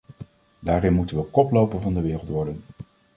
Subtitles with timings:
[0.59, 2.63] Daarin moeten we koploper van de wereld worden.